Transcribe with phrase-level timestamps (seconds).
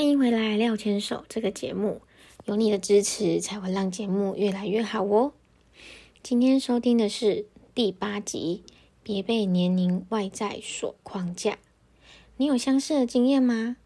[0.00, 2.00] 欢迎回来，廖牵手这个节目，
[2.46, 5.34] 有你的支持才会让节目越来越好哦。
[6.22, 8.62] 今天收听的是第八集，
[9.02, 11.58] 别被年龄外在所框架。
[12.38, 13.76] 你有相似的经验吗？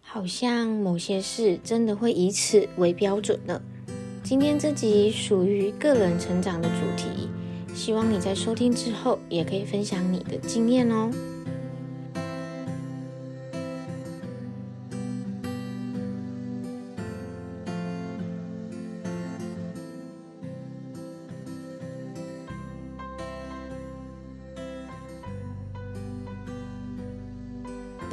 [0.00, 3.60] 好像某些事真的会以此为标准呢。
[4.22, 7.28] 今天这集属于个人成长的主题，
[7.74, 11.10] 希望你在收听之后也可以分享你的经验哦。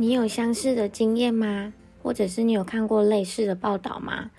[0.00, 1.74] 你有相似的经验吗？
[2.02, 4.30] 或者是你有看过类似的报道吗？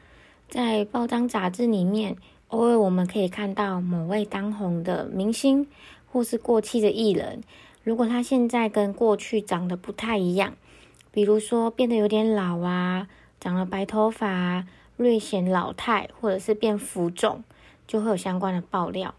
[0.49, 2.17] 在报章杂志里面，
[2.47, 5.67] 偶尔我们可以看到某位当红的明星，
[6.11, 7.43] 或是过气的艺人，
[7.83, 10.55] 如果他现在跟过去长得不太一样，
[11.11, 13.07] 比如说变得有点老啊，
[13.39, 14.65] 长了白头发，
[14.97, 17.43] 略显老态，或者是变浮肿，
[17.85, 19.13] 就会有相关的爆料。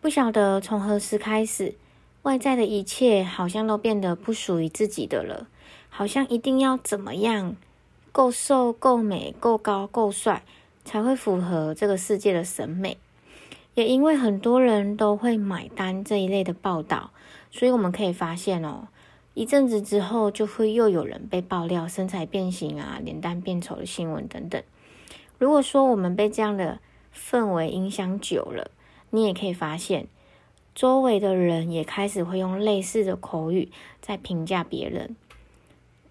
[0.00, 1.76] 不晓得从何时开始。
[2.26, 5.46] 外在的一切好像都变得不属于自己的了，
[5.88, 7.54] 好像一定要怎么样，
[8.10, 10.42] 够瘦、够美、够高、够帅，
[10.84, 12.98] 才会符合这个世界的审美。
[13.74, 17.12] 也因为很多人都会买单这一类的报道，
[17.52, 18.88] 所以我们可以发现哦，
[19.34, 24.60] 一阵子之后就会又有人被爆料身材变形啊、脸蛋变丑的新闻等等。
[25.38, 26.80] 如果说我们被这样的
[27.14, 28.72] 氛围影响久了，
[29.10, 30.08] 你也可以发现。
[30.76, 33.70] 周围的人也开始会用类似的口语
[34.02, 35.16] 在评价别人，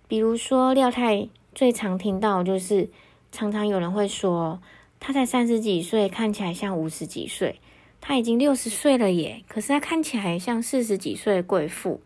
[0.07, 2.89] 比如说廖太最常听到就是，
[3.31, 4.59] 常常有人会说
[4.99, 7.61] 他才三十几岁，看起来像五十几岁，
[8.01, 12.01] 他已经六十岁了耶，可是他看起来像四十几岁的贵妇，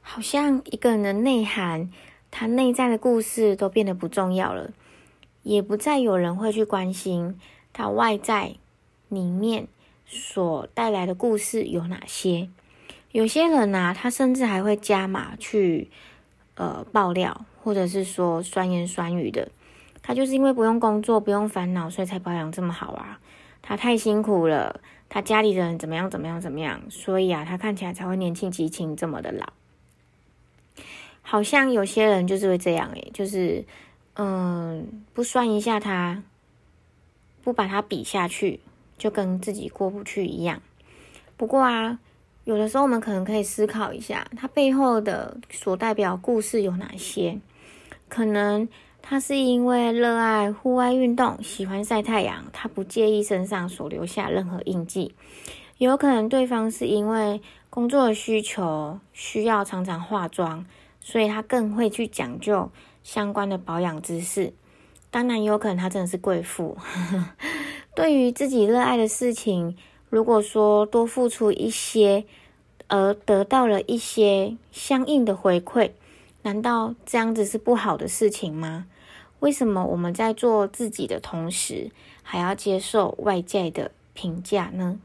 [0.00, 1.90] 好像一个人的内涵，
[2.30, 4.70] 他内在的故事都变得不重要了，
[5.42, 7.36] 也不再有人会去关心
[7.72, 8.54] 他外在
[9.08, 9.66] 里面。
[10.06, 12.48] 所带来的故事有哪些？
[13.12, 15.90] 有些人呢，他甚至还会加码去
[16.54, 19.50] 呃爆料，或者是说酸言酸语的。
[20.02, 23.18] 他就是因为不用工作，不用烦恼，所以才保养这么好啊。
[23.60, 29.52] 他太辛苦了，他家里的人怎么样怎么样怎么样，所以啊，他看起来才会年轻激情这么的老。
[31.22, 33.64] 好像有些人就是会这样诶，就是
[34.14, 36.22] 嗯，不酸一下他，
[37.42, 38.60] 不把他比下去。
[38.98, 40.60] 就跟自己过不去一样。
[41.36, 41.98] 不过啊，
[42.44, 47.38] 有的时候我们可能可以思考一下，它背后的所代表故事有哪些？
[48.08, 48.68] 可能
[49.02, 55.14] 他是因为热爱户外运动，喜欢晒太阳，他不介意身上所留下任何印记。
[55.78, 60.64] 有可能对方是因为工作的需求，需要常常化妆，
[61.00, 62.70] 所以他更会去讲究
[63.02, 64.52] 相关的保养知识。
[65.10, 66.76] 当然，有可能他真的是贵妇。
[67.96, 69.74] 对于自己热爱的事情，
[70.10, 72.26] 如果说多付出一些，
[72.88, 75.92] 而得到了一些相应的回馈，
[76.42, 78.86] 难道这样子是不好的事情吗？
[79.40, 81.90] 为什么我们在做自己的同时，
[82.22, 85.00] 还要接受外界的评价呢？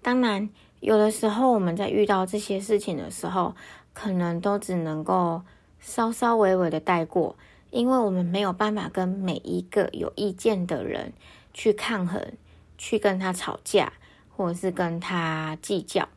[0.00, 3.56] 当然，有的时候我们在遇到这些事情的时候，
[3.92, 5.42] 可能都只能够
[5.80, 7.34] 稍稍微微的带过。
[7.70, 11.12] 因为我们没有办法跟每一个有意见的人
[11.52, 12.32] 去抗衡，
[12.76, 13.92] 去跟他吵架，
[14.34, 16.08] 或者是跟他计较，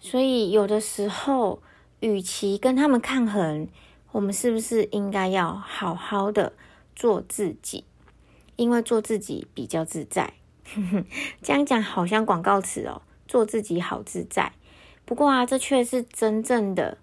[0.00, 1.62] 所以有的时候，
[2.00, 3.68] 与其跟他们抗衡，
[4.12, 6.52] 我们是不是应该要好好的
[6.94, 7.84] 做自己？
[8.56, 10.32] 因为做自己比较自在。
[11.42, 14.52] 这样讲好像广告词哦，做自己好自在。
[15.04, 16.96] 不过啊，这却是真正的。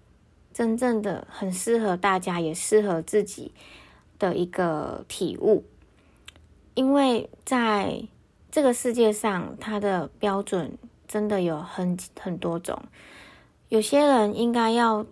[0.52, 3.52] 真正的很适合大家，也适合自己
[4.18, 5.64] 的一个体悟，
[6.74, 8.02] 因为在
[8.50, 10.76] 这个世界上，它的标准
[11.08, 12.82] 真的有很很多种。
[13.68, 15.06] 有些人应该要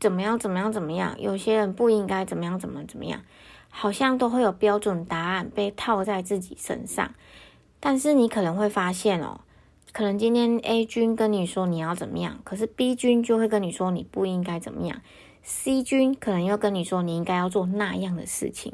[0.00, 3.22] 怎么样怎么样怎么样，有些人不应该怎么样怎么怎么样，
[3.68, 7.14] 好像都会有标准答案被套在自己身上。
[7.80, 9.40] 但是你可能会发现哦，
[9.92, 15.00] 可能今天 A 君跟你说你要怎么样，可是 B 君就会跟你说你不应该怎么样
[15.42, 18.72] ，C 君可能又跟你说你应该要做那样的事情。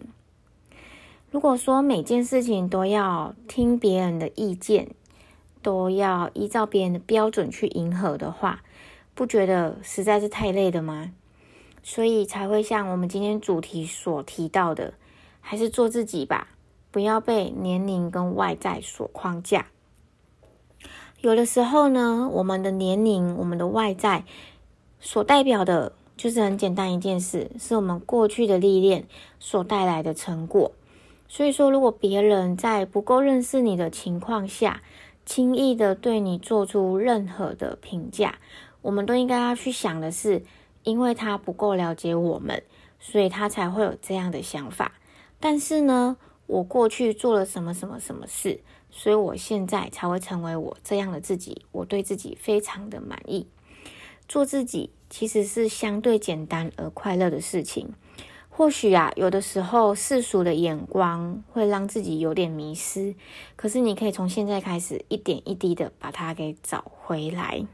[1.31, 4.89] 如果说每件事情都要听别人的意见，
[5.63, 8.63] 都要依照别人的标准去迎合的话，
[9.15, 11.13] 不觉得实在是太累的吗？
[11.83, 14.95] 所以才会像我们今天主题所提到的，
[15.41, 16.49] 还是做自己吧，
[16.91, 19.67] 不要被年龄跟外在所框架。
[21.25, 24.27] 有的时候呢，我们的年龄、我们的外在
[25.01, 29.07] 所代表的，就是很简单一件事，是我们过去的历练
[29.41, 30.73] 所带来的成果。
[31.27, 34.83] 所以说，如果别人在不够认识你的情况下，
[35.25, 38.35] 轻易的对你做出任何的评价，
[38.83, 40.43] 我们都应该要去想的是，
[40.83, 42.63] 因为他不够了解我们，
[43.01, 44.93] 所以他才会有这样的想法。
[45.41, 48.61] 但是呢，我过去做了什么什么什么事。
[48.97, 53.49] 所以我现在才会成为我这样的自己，我对自己非常的满意。
[54.29, 57.93] 做自己其实是相对简单而快乐的事情。
[58.49, 63.17] 或许啊，有的时候世俗的眼光会让自己有点迷失，
[63.57, 67.67] 可是你可以从现在开始，一点一滴的把它给找回来。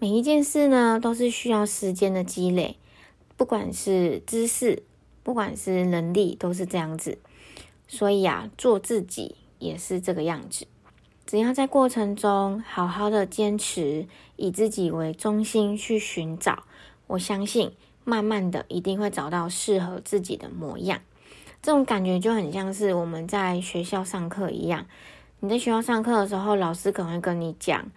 [0.00, 2.76] 每一件事呢，都是需要时间的积累，
[3.36, 4.82] 不管是知识，
[5.22, 7.18] 不管是能力，都是这样子。
[7.86, 9.36] 所以啊，做自己。
[9.58, 10.66] 也是这个样子，
[11.26, 14.06] 只要在过程中好好的坚持，
[14.36, 16.64] 以自己为中心去寻找，
[17.06, 17.72] 我相信
[18.04, 21.00] 慢慢的一定会找到适合自己的模样。
[21.60, 24.86] 这种感觉就很像是我们在学校上课一样，
[25.40, 27.90] 你在学校上课的时候，老师可能会跟你讲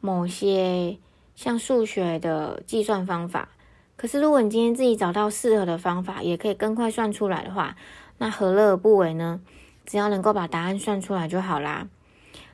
[0.00, 0.98] 某些
[1.36, 3.48] 像数学的计算方法，
[3.96, 7.76] 可是如果你今天自己找到适合的方法，也可以更快算出来的话，
[8.18, 9.40] 那何乐而不为呢？
[9.86, 11.88] 只要能够把答案算出来就好啦，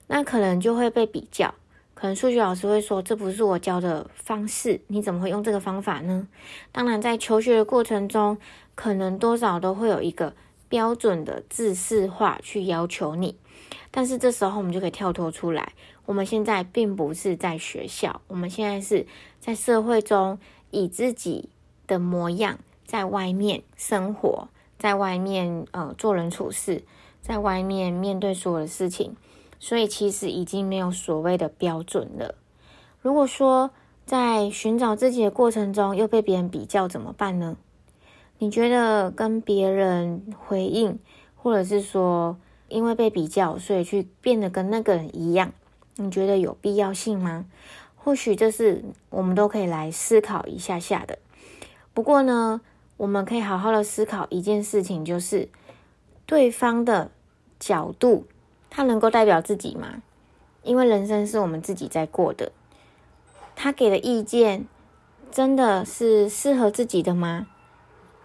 [0.08, 1.54] 那可能就会被比较，
[1.94, 6.26] 可能数学老师会说这不是我教的方式，你怎么会用这个方法呢？
[6.72, 8.36] 当然，在求学的过程中，
[8.74, 10.34] 可能多少都会有一个
[10.68, 13.36] 标准的自式化去要求你，
[13.90, 15.72] 但是这时候我们就可以跳脱出来，
[16.06, 19.06] 我们现在并不是在学校，我们现在是
[19.38, 20.38] 在社会中
[20.70, 21.48] 以自己
[21.86, 24.48] 的模样在外面生活，
[24.78, 26.82] 在外面呃做人处事。
[27.22, 29.14] 在外面面对所有的事情，
[29.58, 32.34] 所以其实已经没有所谓的标准了。
[33.02, 33.70] 如果说
[34.04, 37.56] 在寻找自己的过程中又被别人比较怎么办呢？
[38.38, 40.98] 你觉得跟别人回应，
[41.36, 42.36] 或者是说
[42.68, 45.52] 因为被比较，所以去变得跟那个人一样，
[45.96, 47.44] 你觉得有必要性吗？
[47.96, 51.18] 或许这是我们都可以来思考一下下的。
[51.92, 52.62] 不过呢，
[52.96, 55.48] 我们可以好好的思考一件事情，就是。
[56.30, 57.10] 对方的
[57.58, 58.24] 角度，
[58.70, 60.00] 他能够代表自己吗？
[60.62, 62.52] 因为人生是我们自己在过的，
[63.56, 64.64] 他给的意见
[65.32, 67.48] 真的是适合自己的吗？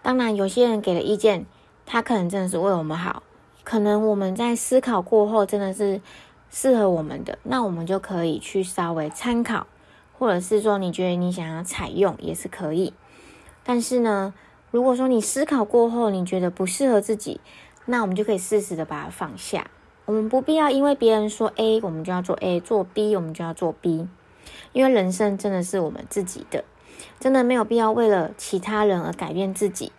[0.02, 1.46] 当然，有些人给的意见，
[1.84, 3.24] 他可能真的是为我们好，
[3.64, 6.00] 可能我们在思考过后，真的是
[6.48, 9.66] 适合我们的，那我们就可以去稍微参考，
[10.16, 12.94] 或者是说你觉得你想要采用也是可以。
[13.64, 14.32] 但是呢，
[14.70, 17.40] 如果说你思考过后，你觉得不适合自己，
[17.86, 19.70] 那我们就可以适时的把它放下。
[20.04, 24.06] 我们不必要因为别人说 A，我们就要做 A；做 B，我们就要做 B。
[24.72, 26.64] 因为人生真的是我们自己的，
[27.18, 29.90] 真的没有必要为了其他人而改变自己。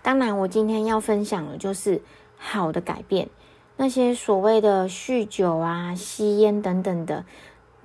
[0.00, 2.00] 当然，我今天要分享的就是
[2.36, 3.28] 好的改变。
[3.76, 7.24] 那些所谓的酗酒啊、吸烟等等的，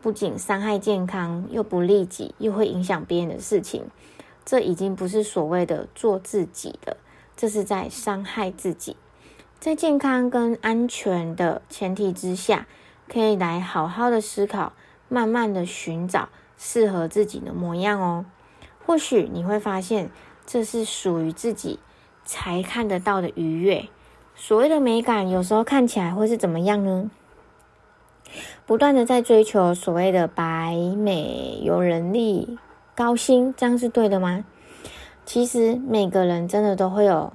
[0.01, 3.85] 不仅伤害健康，又不利己，又会影响别人的事情，
[4.45, 6.97] 这已经不是所谓的做自己的，
[7.35, 8.95] 这是在伤害自己。
[9.59, 12.67] 在健康跟安全的前提之下，
[13.11, 14.71] 可以来好好的思考，
[15.09, 18.25] 慢慢的寻找适合自己的模样哦。
[18.85, 20.11] 或许你会发现，
[20.45, 21.79] 这是属于自己
[22.23, 23.89] 才看得到的愉悦。
[24.35, 27.09] 所谓的美感，有时候看起来会是怎么样呢？
[28.67, 32.59] 不断的在追求所谓的白美、有人力、
[32.95, 34.45] 高薪，这样是对的吗？
[35.25, 37.33] 其实每个人真的都会有。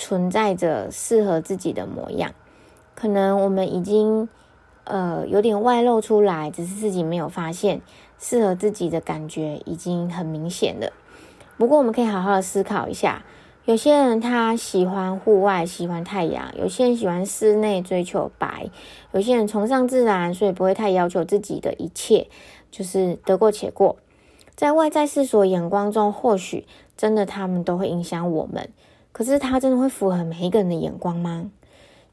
[0.00, 2.32] 存在着适合自己的模样，
[2.94, 4.28] 可能我们已经
[4.84, 7.80] 呃有点外露出来，只是自己没有发现，
[8.16, 10.92] 适合自己的感觉已经很明显了。
[11.56, 13.24] 不过我们可以好好的思考一下，
[13.64, 18.70] 有些人他喜欢户外，喜欢太阳；有些人喜欢室内，追求白；
[19.10, 22.28] 有些人崇尚自然，所以不会太要求自己的一切，
[22.70, 23.96] 就是得过且过。
[24.54, 28.70] 在外在世俗眼光中，或许真的他们都会影响我们。
[29.12, 31.50] 可是他真的会符合每一个人的眼光吗？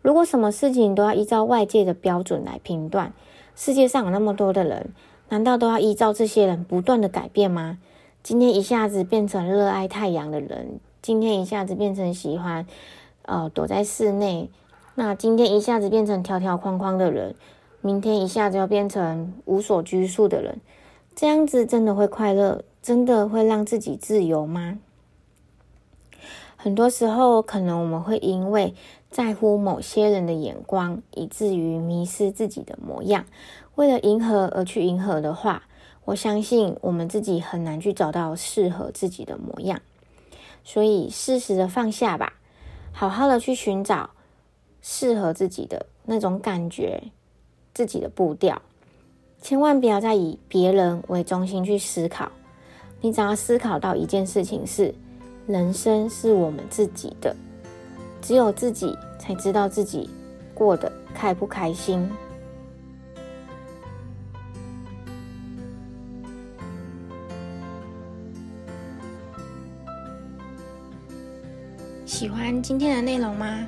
[0.01, 3.13] 如果什么事情都要依照外界的标准来评断，
[3.55, 4.89] 世界上有那么多的人，
[5.29, 7.79] 难道都要依照这些人不断的改变吗？
[8.21, 12.65] 今天一下子变成热爱太阳的人，今天一下子变成喜欢
[13.23, 14.49] 呃躲在室内，
[14.95, 17.35] 那今天一下子变成条条框框的人，
[17.81, 20.59] 明天一下子要变成无所拘束的人，
[21.15, 22.63] 这样子真的会快乐？
[22.81, 24.77] 真的会让自己自由吗？
[26.65, 28.73] 很多时候，可能我们会因为
[29.11, 33.25] 在乎某些人的眼光，以至于迷失自己的模样。
[33.75, 35.61] 为了迎合而去迎合的话，
[36.05, 39.79] 我相信我们自己很难去找到适合自己的模样。
[40.63, 42.33] 所以，适时的放下吧，
[42.91, 44.09] 好好的去寻找
[44.81, 47.11] 适合自己的那种感觉，
[47.75, 48.59] 自己的步调。
[49.39, 52.31] 千万不要再以别人为中心去思考。
[53.01, 54.95] 你只要思考到一件事情是：
[55.47, 57.35] 人生是我们自己的，
[58.21, 58.97] 只有自己。
[59.17, 60.07] 才知道自己
[60.53, 62.07] 过得开不开心。
[72.05, 73.67] 喜欢今天的内容吗？